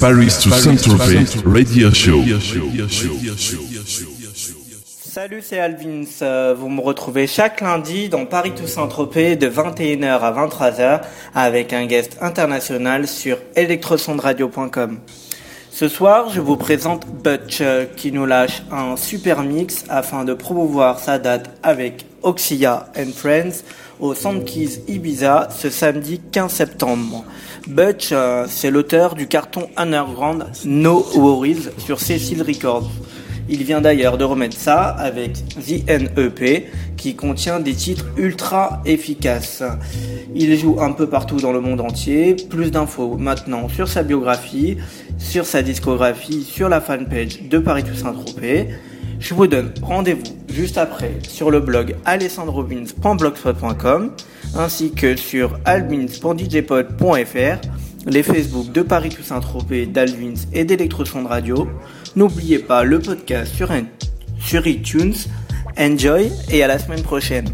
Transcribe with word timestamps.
Paris 0.00 0.38
to 0.40 0.50
Saint-Tropez 0.50 1.42
Radio 1.44 1.92
Show. 1.92 2.22
Salut, 4.86 5.42
c'est 5.42 5.58
Alvins. 5.58 6.54
Vous 6.54 6.68
me 6.68 6.80
retrouvez 6.80 7.26
chaque 7.26 7.60
lundi 7.60 8.08
dans 8.08 8.24
Paris 8.24 8.52
to 8.52 8.68
Saint-Tropez 8.68 9.34
de 9.34 9.48
21h 9.48 10.20
à 10.20 10.30
23h 10.30 11.00
avec 11.34 11.72
un 11.72 11.86
guest 11.86 12.16
international 12.20 13.08
sur 13.08 13.38
electrosondradio.com. 13.56 15.00
Ce 15.72 15.88
soir, 15.88 16.28
je 16.30 16.40
vous 16.40 16.56
présente 16.56 17.06
Butch 17.06 17.58
euh, 17.60 17.84
qui 17.84 18.10
nous 18.10 18.26
lâche 18.26 18.62
un 18.72 18.96
super 18.96 19.42
mix 19.42 19.84
afin 19.88 20.24
de 20.24 20.34
promouvoir 20.34 20.98
sa 20.98 21.18
date 21.18 21.50
avec 21.62 22.06
Oxia 22.22 22.88
and 22.96 23.12
Friends 23.14 23.62
au 24.00 24.14
Sandkeys 24.14 24.82
Ibiza 24.88 25.48
ce 25.50 25.70
samedi 25.70 26.20
15 26.30 26.52
septembre. 26.52 27.24
Butch, 27.66 28.10
euh, 28.12 28.46
c'est 28.48 28.70
l'auteur 28.70 29.14
du 29.14 29.26
carton 29.26 29.68
underground 29.76 30.46
No 30.64 31.06
Worries 31.14 31.68
sur 31.78 32.00
Cecil 32.00 32.42
Records. 32.42 32.90
Il 33.50 33.64
vient 33.64 33.80
d'ailleurs 33.80 34.18
de 34.18 34.24
remettre 34.24 34.56
ça 34.56 34.82
avec 34.82 35.32
The 35.54 35.88
NEP 35.88 36.66
qui 36.98 37.14
contient 37.14 37.60
des 37.60 37.72
titres 37.72 38.04
ultra 38.18 38.82
efficaces. 38.84 39.62
Il 40.34 40.54
joue 40.58 40.76
un 40.80 40.92
peu 40.92 41.08
partout 41.08 41.40
dans 41.40 41.52
le 41.52 41.60
monde 41.60 41.80
entier. 41.80 42.36
Plus 42.50 42.70
d'infos 42.70 43.16
maintenant 43.16 43.68
sur 43.68 43.88
sa 43.88 44.02
biographie, 44.02 44.76
sur 45.18 45.46
sa 45.46 45.62
discographie, 45.62 46.42
sur 46.42 46.68
la 46.68 46.82
fanpage 46.82 47.42
de 47.48 47.58
Paris 47.58 47.84
Toussaint 47.84 48.12
Tropez. 48.12 48.68
Je 49.20 49.34
vous 49.34 49.46
donne 49.46 49.72
rendez-vous 49.82 50.38
juste 50.48 50.78
après 50.78 51.18
sur 51.28 51.50
le 51.50 51.60
blog 51.60 51.96
alessandrovins.blogspot.com 52.04 54.12
ainsi 54.54 54.92
que 54.92 55.16
sur 55.16 55.58
albins.djpod.fr, 55.64 57.58
les 58.06 58.22
Facebook 58.22 58.70
de 58.72 58.82
Paris 58.82 59.08
Toussaint 59.10 59.40
Tropez, 59.40 59.86
d'Alvins 59.86 60.34
et 60.52 60.64
d'Electroson 60.64 61.22
de 61.22 61.28
Radio. 61.28 61.68
N'oubliez 62.16 62.60
pas 62.60 62.84
le 62.84 63.00
podcast 63.00 63.52
sur, 63.54 63.70
sur 64.40 64.66
iTunes. 64.66 65.14
Enjoy 65.78 66.30
et 66.50 66.62
à 66.62 66.66
la 66.66 66.78
semaine 66.78 67.02
prochaine. 67.02 67.48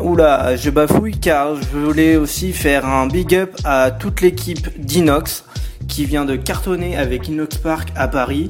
Oula, 0.00 0.56
je 0.56 0.70
bafouille 0.70 1.18
car 1.18 1.56
je 1.56 1.76
voulais 1.76 2.16
aussi 2.16 2.52
faire 2.52 2.86
un 2.86 3.06
big 3.06 3.34
up 3.34 3.56
à 3.64 3.90
toute 3.90 4.20
l'équipe 4.20 4.68
d'Inox 4.78 5.44
qui 5.86 6.04
vient 6.04 6.24
de 6.24 6.34
cartonner 6.36 6.96
avec 6.96 7.28
Inox 7.28 7.56
Park 7.58 7.90
à 7.94 8.08
Paris 8.08 8.48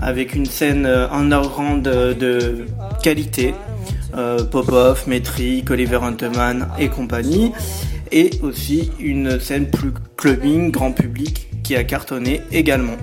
avec 0.00 0.34
une 0.34 0.46
scène 0.46 0.86
euh, 0.86 1.08
underground 1.10 1.82
de, 1.82 2.66
qualité. 3.02 3.54
Euh, 4.16 4.44
Pop-Off, 4.44 5.06
Metric, 5.06 5.70
Oliver 5.70 5.98
Hunteman 6.02 6.68
et 6.78 6.88
compagnie. 6.88 7.52
Et 8.12 8.30
aussi 8.42 8.92
une 9.00 9.40
scène 9.40 9.70
plus 9.70 9.92
clubbing, 10.16 10.70
grand 10.70 10.92
public 10.92 11.48
qui 11.64 11.74
a 11.74 11.82
cartonné 11.82 12.42
également. 12.52 12.96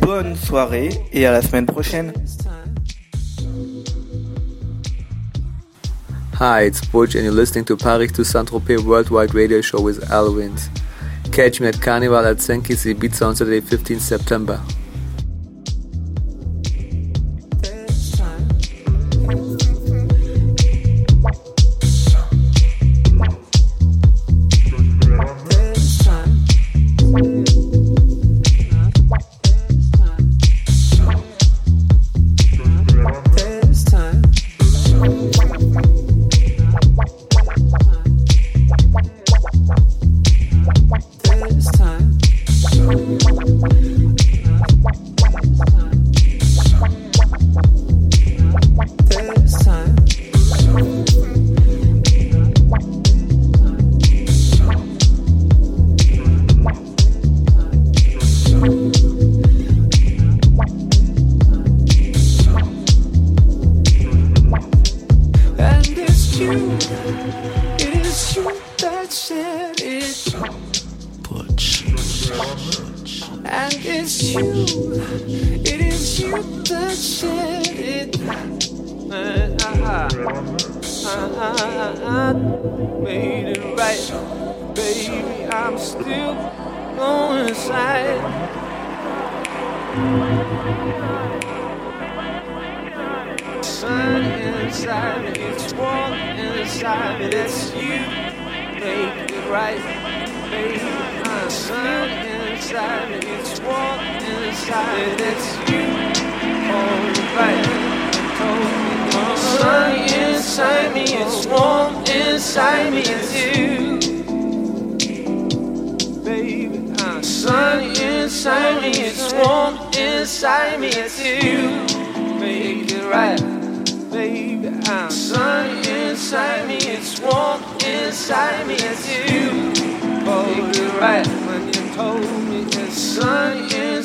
Bonne 0.00 0.34
soirée 0.34 0.88
et 1.12 1.26
à 1.26 1.32
la 1.32 1.42
semaine 1.42 1.66
prochaine. 1.66 2.12
Hi, 6.38 6.64
it's 6.64 6.84
Butch, 6.84 7.14
and 7.14 7.24
you're 7.24 7.32
listening 7.32 7.64
to 7.64 7.76
Paris 7.76 8.12
to 8.12 8.22
Saint-Tropez 8.22 8.84
Worldwide 8.84 9.34
Radio 9.34 9.62
Show 9.62 9.80
with 9.80 10.04
Alwins. 10.10 10.68
Catch 11.32 11.60
me 11.60 11.68
at 11.68 11.80
Carnival 11.80 12.26
at 12.26 12.38
Senkis 12.38 12.84
Ibiza 12.84 13.26
on 13.26 13.36
Saturday, 13.36 13.60
15th 13.60 14.00
September. 14.00 14.60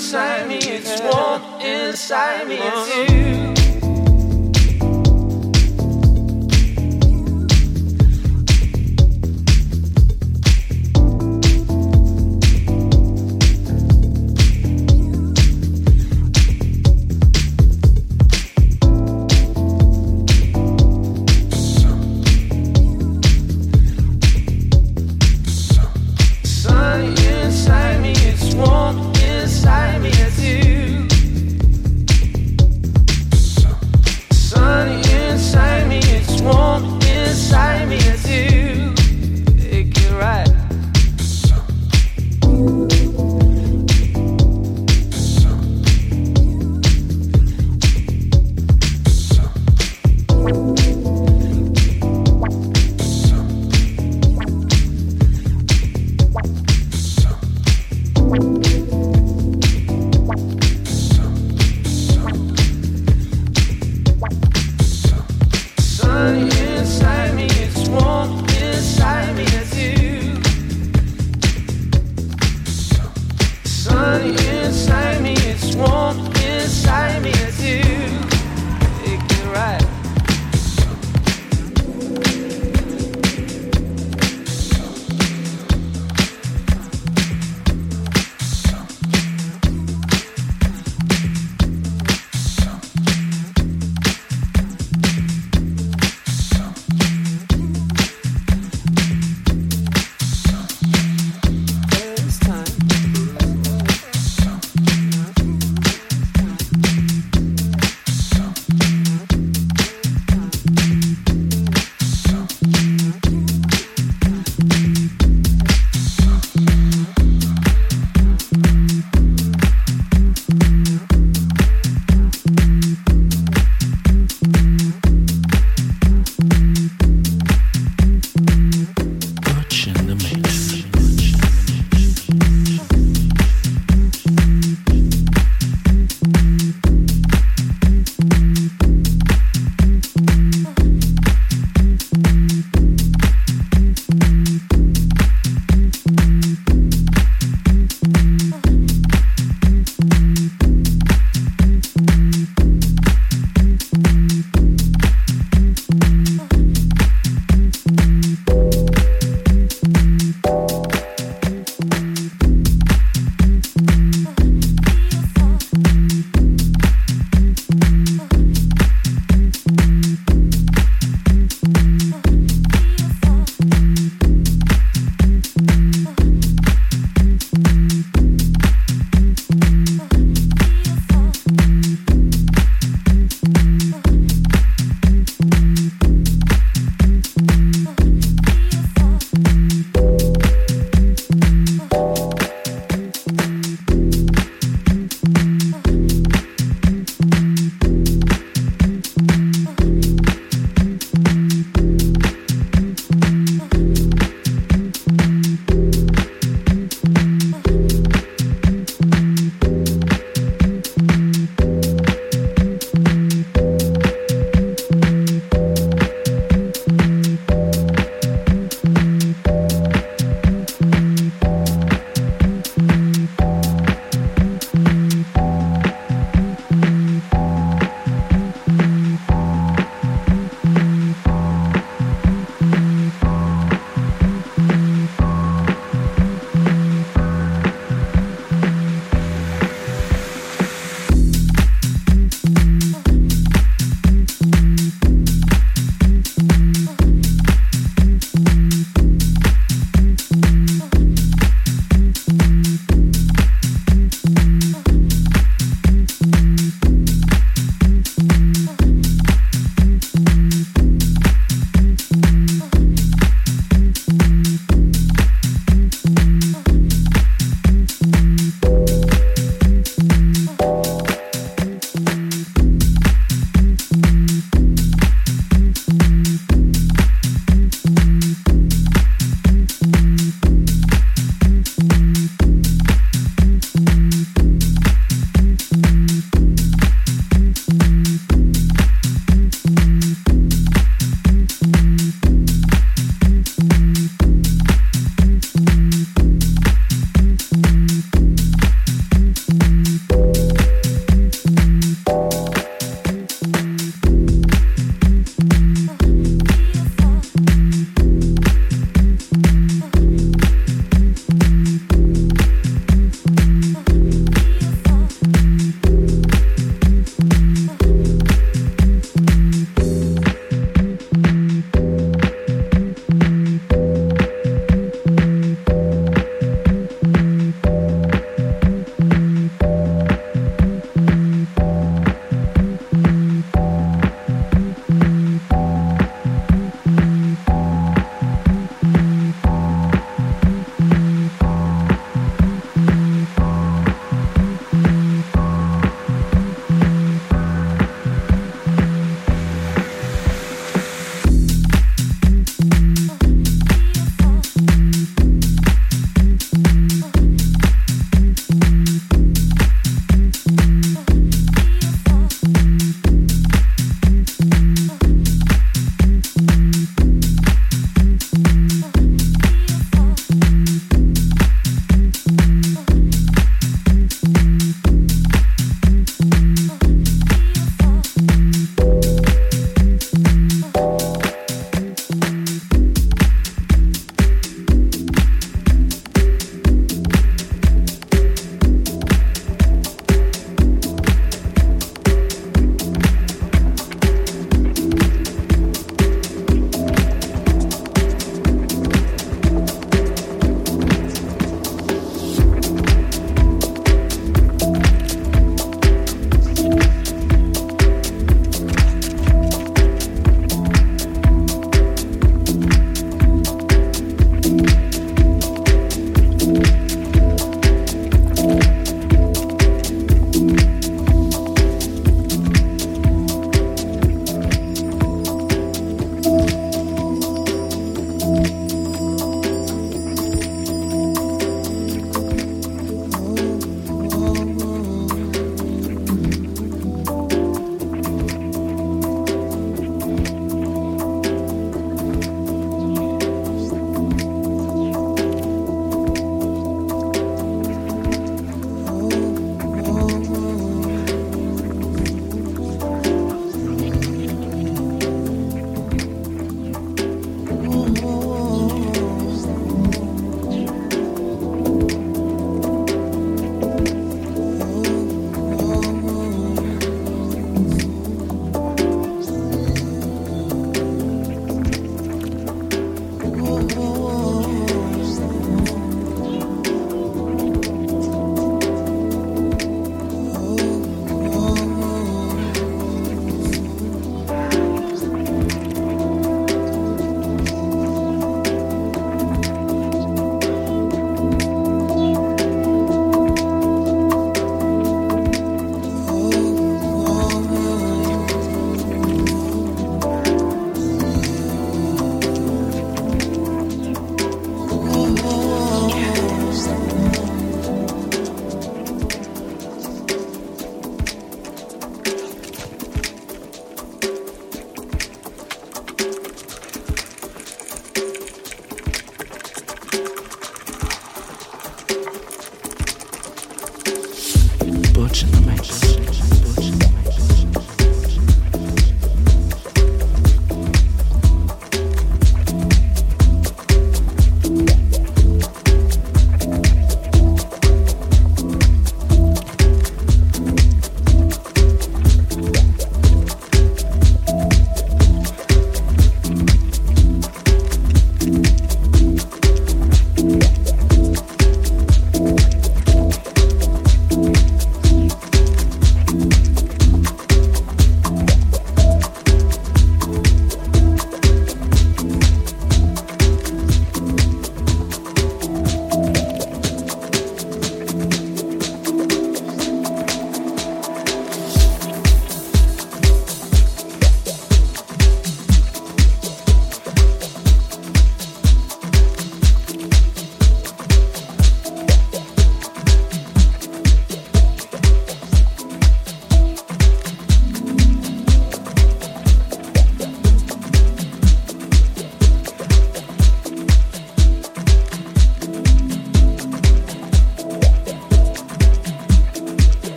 Inside 0.00 0.48
me, 0.48 0.56
it's 0.56 0.98
warm 1.02 1.42
inside 1.60 2.48
me, 2.48 2.56
it's 2.58 3.56
you. 3.56 3.59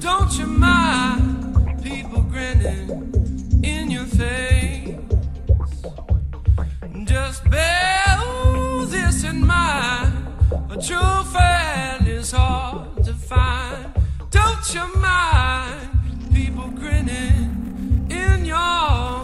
Don't 0.00 0.38
you 0.38 0.46
mind 0.46 1.82
people 1.82 2.22
grinning 2.22 3.60
in 3.62 3.90
your 3.90 4.06
face? 4.06 4.96
Just 7.04 7.50
bear 7.50 8.18
this 8.86 9.24
in 9.24 9.46
mind. 9.46 10.18
Is 12.22 12.32
hard 12.32 13.04
to 13.04 13.12
find. 13.14 13.92
Don't 14.30 14.74
you 14.74 14.86
mind 14.96 16.32
people 16.32 16.68
grinning 16.70 18.06
in 18.10 18.44
your 18.44 19.21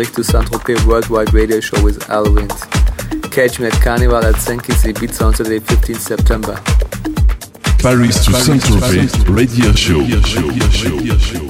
Paris 0.00 0.14
to 0.14 0.24
Saint-Tropez 0.24 0.86
Worldwide 0.86 1.34
Radio 1.34 1.60
Show 1.60 1.84
with 1.84 1.98
Alwins. 2.08 2.58
Catch 3.30 3.60
me 3.60 3.66
at 3.66 3.74
Carnival 3.82 4.24
at 4.24 4.36
Senkis 4.36 4.90
Ibiza 4.90 5.26
on 5.26 5.34
Saturday 5.34 5.58
15 5.58 5.94
September. 5.96 6.54
Paris 7.82 8.24
to 8.24 8.32
Saint-Tropez 8.32 9.28
Radio 9.28 9.72
Show. 9.72 9.98
Radio 9.98 10.22
show. 10.22 10.48
Radio 10.88 11.18
show. 11.18 11.49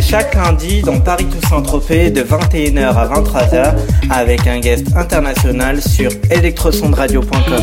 Chaque 0.00 0.34
lundi 0.34 0.82
dans 0.82 1.00
Paris 1.00 1.26
Toussaint 1.26 1.62
Tropez 1.62 2.10
de 2.10 2.22
21h 2.22 2.94
à 2.94 3.06
23h 3.06 3.74
avec 4.10 4.46
un 4.46 4.58
guest 4.58 4.94
international 4.96 5.80
sur 5.80 6.10
electrosondradio.com. 6.30 7.62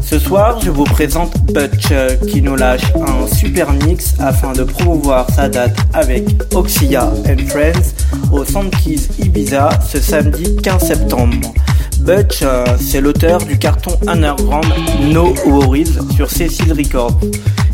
Ce 0.00 0.18
soir, 0.18 0.60
je 0.62 0.70
vous 0.70 0.84
présente 0.84 1.32
Butch 1.52 1.88
euh, 1.90 2.16
qui 2.28 2.42
nous 2.42 2.56
lâche 2.56 2.84
un 2.96 3.26
super 3.34 3.72
mix 3.72 4.14
afin 4.18 4.52
de 4.52 4.62
promouvoir 4.62 5.26
sa 5.30 5.48
date 5.48 5.76
avec 5.94 6.24
Oxia 6.54 7.04
and 7.04 7.46
Friends 7.48 7.94
au 8.30 8.44
Keys 8.44 9.08
Ibiza 9.18 9.70
ce 9.90 10.00
samedi 10.00 10.56
15 10.56 10.86
septembre. 10.86 11.52
Butch, 12.00 12.40
euh, 12.42 12.64
c'est 12.80 13.00
l'auteur 13.00 13.38
du 13.38 13.58
carton 13.58 13.92
underground 14.06 14.66
No 15.02 15.34
Worries 15.46 15.98
sur 16.14 16.30
Cecil 16.30 16.72
Records. 16.72 17.18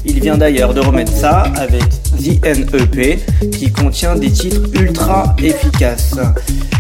Il 0.05 0.21
vient 0.21 0.37
d'ailleurs 0.37 0.75
de 0.75 0.81
remettre 0.81 1.13
ça 1.13 1.45
avec 1.57 1.83
The 2.29 2.45
NEP 2.45 3.19
qui 3.53 3.73
contient 3.73 4.15
des 4.15 4.31
titres 4.31 4.61
ultra 4.75 5.35
efficaces. 5.39 6.15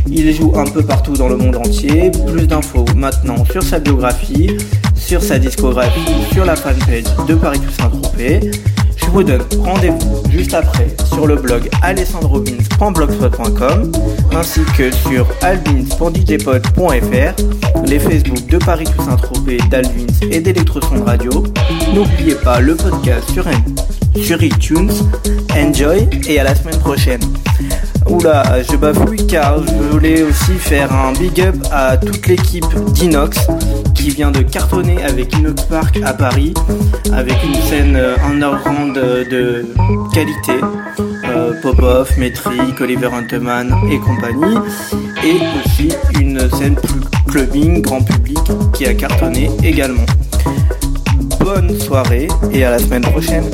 Il 0.06 0.30
joue 0.34 0.52
un 0.54 0.66
peu 0.66 0.82
partout 0.82 1.14
dans 1.14 1.28
le 1.28 1.37
monde 1.37 1.56
entier. 1.56 2.11
Plus 2.26 2.46
d'infos 2.46 2.84
maintenant 2.94 3.42
sur 3.46 3.62
sa 3.62 3.78
biographie, 3.78 4.58
sur 4.94 5.22
sa 5.22 5.38
discographie, 5.38 6.26
sur 6.34 6.44
la 6.44 6.54
fanpage 6.54 7.04
de 7.26 7.34
Paris 7.34 7.61
Toussaint 7.61 7.88
Tropez. 7.88 8.40
Je 8.96 9.06
vous 9.06 9.22
donne 9.22 9.40
rendez-vous 9.61 10.22
juste 10.30 10.52
après 10.52 10.94
sur 11.06 11.26
le 11.26 11.37
blog 11.37 11.70
alessandrobins.blogspot.com 11.80 13.90
ainsi 14.37 14.61
que 14.76 14.90
sur 14.90 15.26
albins.djpod.fr, 15.40 17.87
les 17.87 17.98
Facebook 17.98 18.46
de 18.48 18.58
Paris 18.58 18.84
Toussaint 18.84 19.16
Tropez, 19.16 19.56
d'Alvins 19.70 20.04
et 20.30 20.40
d'Electroson 20.40 21.04
Radio. 21.04 21.42
N'oubliez 21.94 22.34
pas 22.34 22.61
le 22.61 22.76
podcast 22.76 23.30
sur, 23.32 23.46
sur 24.22 24.42
iTunes. 24.42 24.90
Enjoy 25.57 26.09
et 26.28 26.38
à 26.38 26.44
la 26.44 26.54
semaine 26.54 26.78
prochaine. 26.78 27.20
Oula, 28.09 28.62
je 28.62 28.76
bafouille 28.76 29.26
car 29.26 29.62
je 29.66 29.72
voulais 29.90 30.22
aussi 30.22 30.52
faire 30.59 30.92
un 30.92 31.12
big 31.12 31.40
up 31.40 31.57
à 31.70 31.96
toute 31.96 32.26
l'équipe 32.26 32.64
d'Inox 32.92 33.46
qui 33.94 34.11
vient 34.11 34.31
de 34.31 34.40
cartonner 34.42 35.02
avec 35.02 35.35
Inox 35.37 35.64
Park 35.64 35.98
à 36.04 36.14
Paris 36.14 36.54
avec 37.12 37.37
une 37.44 37.54
scène 37.54 37.96
euh, 37.96 38.16
underground 38.24 38.94
de 38.94 39.66
qualité. 40.14 40.61
Euh, 41.28 41.52
Popov, 41.61 42.11
Metric, 42.18 42.81
Oliver 42.81 43.11
Hunteman 43.12 43.74
et 43.90 43.98
compagnie. 43.98 44.57
Et 45.24 45.38
aussi 45.59 45.92
une 46.18 46.48
scène 46.50 46.76
plus 46.76 47.00
clubbing, 47.26 47.83
grand 47.83 48.02
public 48.02 48.38
qui 48.72 48.87
a 48.87 48.94
cartonné 48.94 49.50
également. 49.62 50.07
Bonne 51.40 51.78
soirée 51.78 52.28
et 52.52 52.64
à 52.64 52.70
la 52.70 52.78
semaine 52.78 53.02
prochaine. 53.02 53.44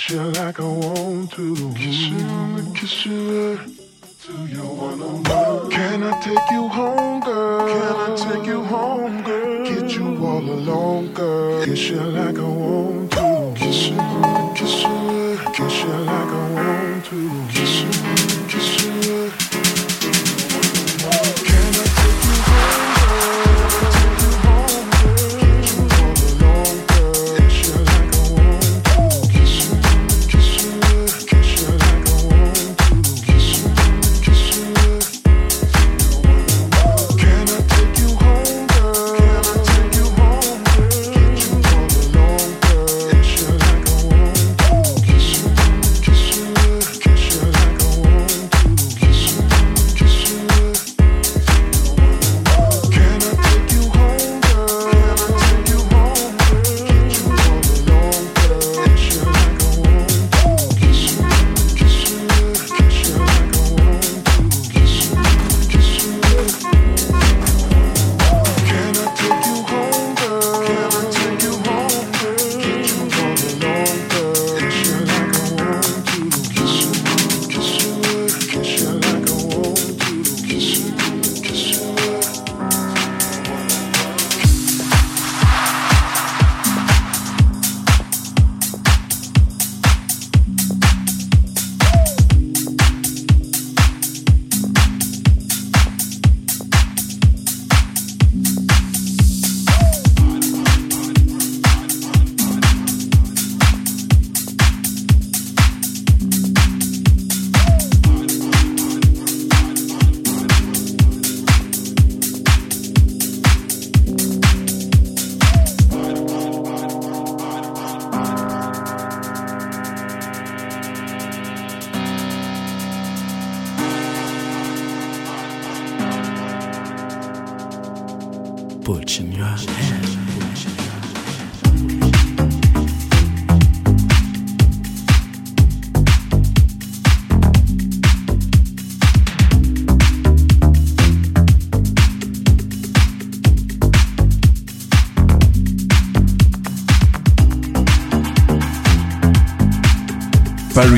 Kiss 0.09 0.17
you 0.17 0.23
like 0.41 0.59
I 0.59 0.63
want 0.63 1.31
to. 1.33 1.73
Kiss 1.75 1.99
you, 2.07 2.73
kiss 2.73 3.05
you, 3.05 3.59
to 4.23 4.33
your 4.47 4.65
one 4.65 5.01
on 5.03 5.23
one. 5.23 5.69
Can 5.69 6.01
I 6.01 6.19
take 6.21 6.49
you 6.49 6.67